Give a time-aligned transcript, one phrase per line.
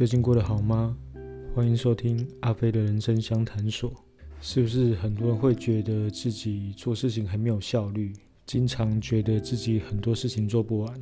[0.00, 0.96] 最近过得好吗？
[1.54, 3.92] 欢迎收听阿飞的人生相谈所。
[4.40, 8.10] 是不是很多人会觉得自己做事情很没有效率，
[8.46, 11.00] 经常觉得自己很多事情做不完？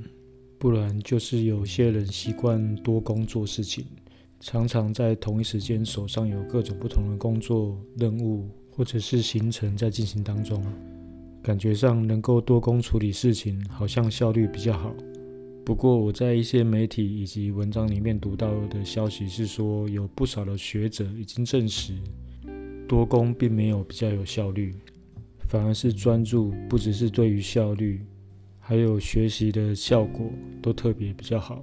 [0.58, 3.86] 不然就是有些人习惯多工做事情，
[4.40, 10.60] 常常在同一时间手上有各种不同的工作任务或者是行程在进行当中，
[11.40, 14.92] 感觉上能够多工处理事情，好像效率比较好。
[15.68, 21.92] 不过我在一些媒体以及文章里面读到的消息是说，有不少的学者已经证实，
[22.88, 24.74] 多工并没有比较有效率，
[25.40, 28.00] 反而是专注，不只是对于效率，
[28.58, 30.30] 还有学习的效果
[30.62, 31.62] 都特别比较好。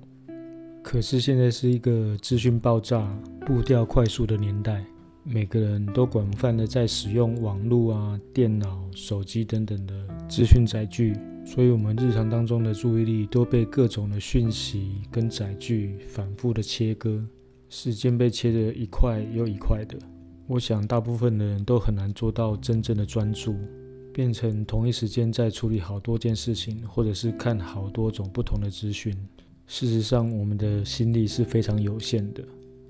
[0.83, 3.11] 可是现在是一个资讯爆炸、
[3.43, 4.85] 步调快速的年代。
[5.23, 11.13] 每个人都广泛的在使用网络啊、电脑、手机等等的资讯载具，
[11.45, 17.23] 所以我们日常当中的注意力都被各种的讯息跟载具反复的切割，
[17.69, 19.97] 时间被切得一块又一块的。
[20.47, 23.55] 我想大部分的人都很难做到真正的专注，
[24.11, 29.15] 变成同一时间在处理好多件事情，或者是看好多种不同的资讯。
[29.67, 32.43] 事实上，我们的心力是非常有限的，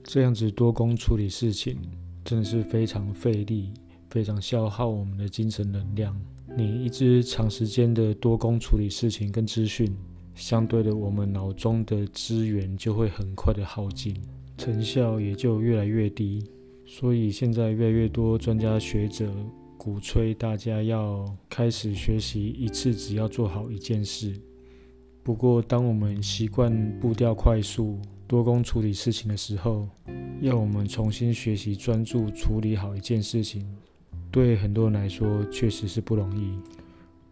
[0.04, 1.78] 这样子多工处理事情。
[2.24, 3.72] 真的是非常费力，
[4.10, 6.20] 非常消耗我们的精神能量。
[6.58, 9.94] 你一直长时间的多工处理事情跟资讯，
[10.34, 14.16] 相对的，我们脑中的资源就会很快的耗尽，
[14.58, 16.44] 成效也就越来越低。
[16.86, 19.30] 所以现在越来越多专家学者
[19.78, 24.34] 鼓吹大家要开始学习一次只要做好一件事。
[25.24, 28.00] 不过，当我们习惯步调快速。
[28.28, 29.88] 多工处理事情的时候，
[30.42, 33.64] 要我们重新学习专注处理好一件事情，
[34.36, 36.60] 对很多人来说确实是不容易。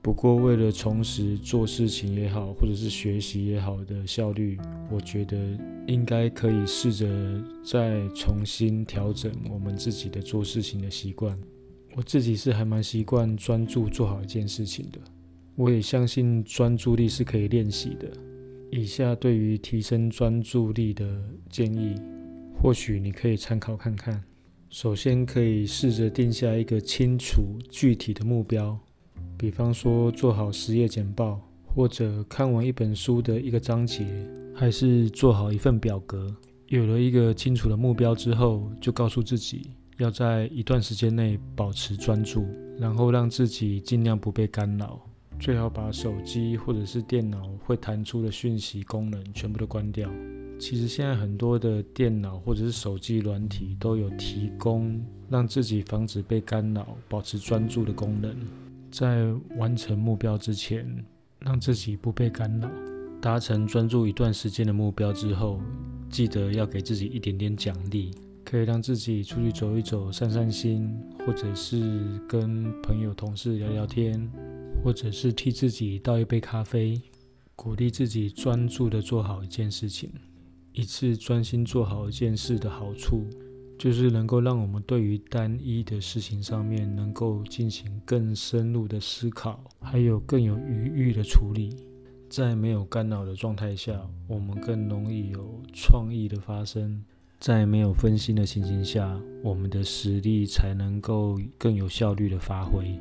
[0.01, 4.57] 不过，为了重拾做事情也好，或者是学习也好的效率，
[4.89, 5.37] 我觉得
[5.85, 11.37] 应该可以试着再重新调整我们自己的做事情的习惯。
[11.93, 14.97] 我自己是还蛮习惯专注做好一件事情的，
[15.57, 18.07] 我也相信专注力是可以练习的。
[18.71, 21.95] 以下对于提升专注力的建议，
[22.61, 24.23] 或许你可以参考看看。
[24.73, 28.75] 首先，可以试着定下一个清楚具体的目标，
[29.37, 34.03] 比方说做好十页简报，或者看完一本书的一个章节，
[34.51, 36.35] 还是做好一份表格。
[36.69, 39.69] 有了一个清楚的目标之后，就告诉自己
[39.99, 42.43] 要在一段时间内保持专注，
[42.79, 44.99] 然后让自己尽量不被干扰。
[45.39, 50.09] 最好把手机或者是电脑会弹出的讯息功能全部都关掉。
[50.65, 54.97] 其实现在很多的电脑或者是手机软体都有提供
[55.29, 58.33] 让自己防止被干扰、保持专注的功能。
[58.89, 59.25] 在
[59.57, 60.87] 完成目标之前，
[61.39, 62.69] 让自己不被干扰。
[63.19, 65.59] 达成专注一段时间的目标之后，
[66.09, 68.11] 记得要给自己一点点奖励，
[68.45, 74.31] 可以让自己出去走一走、散散心，或者是跟朋友、同事聊聊天。
[74.81, 77.01] 或者是替自己倒一杯咖啡，
[77.53, 80.09] 鼓励自己专注的做好一件事情。
[80.73, 83.27] 一次专心做好一件事的好处，
[83.77, 91.75] 就是能够让我们对于单一的事情上面能够进行更深入的思考，还有更有余裕的处理。
[92.27, 97.03] 在没有干扰的状态下，我们更容易有创意的发生。
[97.39, 102.99] 在没有分心的情形下，我们的实力才能够更有效率的发挥。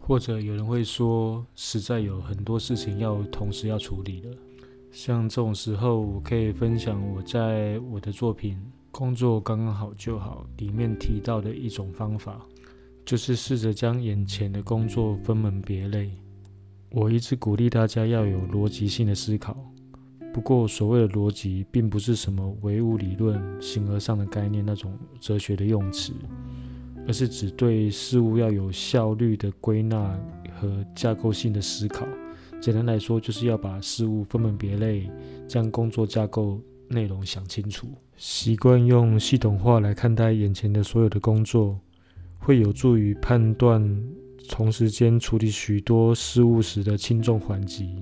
[0.00, 4.30] 或者有人会说，实在有很多事情要同时要处理的。
[4.92, 8.56] 像这种时候，我可以分享我在我的作品
[8.90, 12.38] 《工作刚刚好就好》里面提到的一种方法，
[13.02, 16.10] 就是试着将眼前的工作分门别类。
[16.90, 19.56] 我一直鼓励大家要有逻辑性的思考。
[20.34, 26.12] 不过，所谓的逻辑，并不是什么唯物理论、形而上的概念那种哲学的用词。
[27.06, 30.16] 而是指对事物要有效率的归纳
[30.60, 32.06] 和架构性的思考。
[32.62, 35.10] 简单来说，就是要把事物分门别类，
[35.48, 37.88] 将工作架构内容想清楚。
[38.16, 41.76] 习惯用系统化来看待眼前的所有的工作，
[42.38, 43.84] 会有助于判断
[44.48, 47.96] 同时间处理许多事物时的轻重缓急，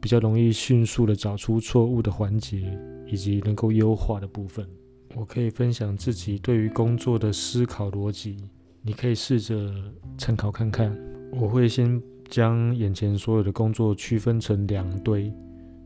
[0.00, 2.76] 比较容易迅速的找出错误的环节
[3.06, 4.66] 以及能够优化的部分。
[5.14, 8.36] 我可以分享自己对于工作的思考逻辑，
[8.82, 9.72] 你可以试着
[10.18, 10.92] 参考看看。
[11.30, 12.02] 我会先
[12.32, 15.30] 将眼前所有的工作区分成两堆，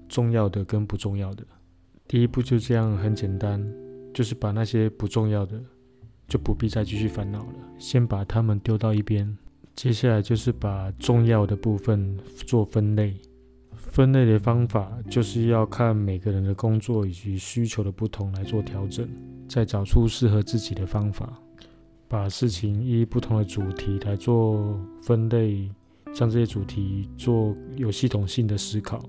[0.08, 1.44] 重要的跟不重要的。
[2.06, 3.60] 第一步就这样很简单，
[4.14, 5.60] 就是把那些不重要的
[6.28, 9.37] 就不必再继续烦恼了，先把它们丢到一边。
[9.75, 12.16] 接下来就是把重要的部分
[12.46, 13.16] 做分类。
[13.75, 19.08] 分类的方法就是要看每个人的工作以及需求的不同来做调整，
[19.48, 21.37] 再找出适合自己的方法，
[22.06, 25.69] 把事情依不同的主题来做分类，
[26.16, 29.06] 将这些主题做有系统性的思考。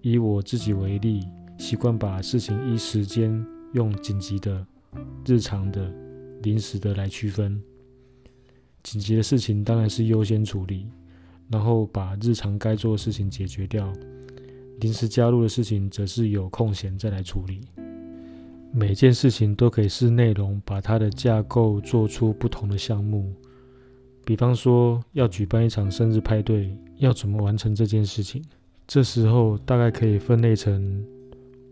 [0.00, 1.20] 以我自己为例，
[1.58, 4.66] 习惯把事情依时间用紧急的、
[5.26, 5.92] 日常的、
[6.42, 7.62] 临时的来区分。
[8.82, 10.86] 紧急的事情当然是优先处理，
[11.50, 13.92] 然后把日常该做的事情解决掉。
[14.80, 17.60] 临时加入的事情则是有空闲再来处理。
[18.72, 23.34] 每件事情都可以是内容，把它的架构做出不同的项目。
[24.28, 28.44] 比方说，要举办一场生日派对，要怎么完成这件事情？
[28.86, 31.02] 这时候大概可以分类成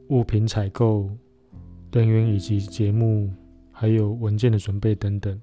[0.08, 1.11] 物品采购、
[1.93, 3.31] 人员以及节目，
[3.70, 5.38] 还有文件的准备等等。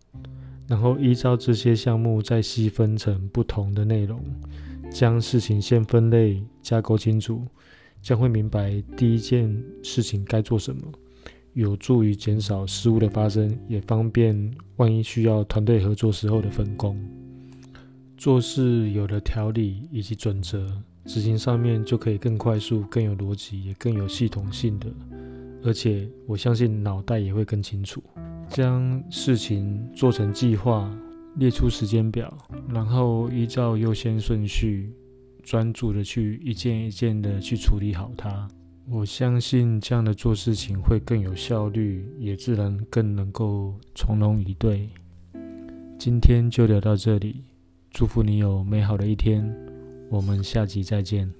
[0.67, 4.19] 然后依照这些项目再细分成不同的内容，
[4.91, 7.45] 将事情先分类架构清楚，
[8.01, 10.81] 将会明白第一件事情该做什么，
[11.53, 16.99] 有助于减少失误的发生，也方便万一需要团队合作时候的分工。
[18.17, 20.71] 做事有了条理以及准则。
[21.05, 24.87] 执行上面就可以更快速、更有逻辑，也更有系统性的，
[25.61, 28.01] 而且我相信脑袋也会更清楚。
[28.47, 30.89] 将事情做成计划，
[31.35, 32.33] 列出时间表，
[32.69, 34.93] 然后依照优先顺序，
[35.43, 38.47] 专注的去一件一件的去处理好它。
[38.89, 44.89] 我相信这样的做事情会更有效率也自然更能够从容以对。
[45.97, 47.41] 今天就聊到这里
[47.91, 49.49] 祝福你有美好的一天
[50.09, 51.31] 我们下集再见。